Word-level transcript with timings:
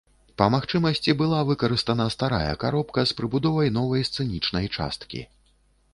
Па 0.41 0.45
магчымасці 0.53 1.13
была 1.19 1.41
выкарыстана 1.49 2.07
старая 2.15 2.49
каробка 2.63 3.05
з 3.11 3.19
прыбудовай 3.19 3.73
новай 3.79 4.01
сцэнічнай 4.11 4.65
часткі. 4.79 5.21